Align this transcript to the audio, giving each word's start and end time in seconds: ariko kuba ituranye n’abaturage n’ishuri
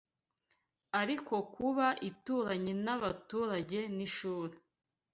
ariko 1.01 1.33
kuba 1.55 1.87
ituranye 2.09 2.73
n’abaturage 2.85 3.79
n’ishuri 3.95 4.55